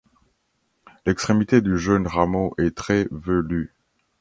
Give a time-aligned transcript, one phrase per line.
[1.05, 3.71] L'extrémité du jeune rameau est très velue.